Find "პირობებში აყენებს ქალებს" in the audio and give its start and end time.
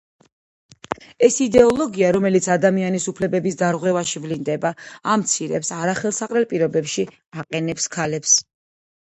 6.55-8.37